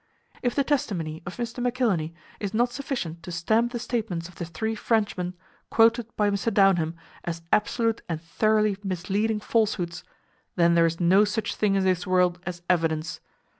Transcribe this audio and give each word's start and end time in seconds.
If 0.41 0.55
the 0.55 0.63
testimony 0.63 1.21
of 1.27 1.37
Mr. 1.37 1.59
McIlhenny 1.63 2.15
is 2.39 2.55
not 2.55 2.71
sufficient 2.73 3.21
to 3.21 3.31
stamp 3.31 3.71
the 3.71 3.77
statements 3.77 4.27
of 4.27 4.33
the 4.33 4.45
three 4.45 4.73
Frenchmen 4.73 5.35
quoted 5.69 6.07
by 6.15 6.31
Mr. 6.31 6.51
Downham 6.51 6.95
as 7.23 7.43
absolute 7.53 8.01
and 8.09 8.19
thoroughly 8.19 8.75
misleading 8.83 9.39
falsehoods, 9.39 10.03
then 10.55 10.73
there 10.73 10.87
is 10.87 10.99
no 10.99 11.23
such 11.23 11.55
thing 11.55 11.75
in 11.75 11.83
this 11.83 12.07
world 12.07 12.39
as 12.47 12.63
evidence. 12.67 13.19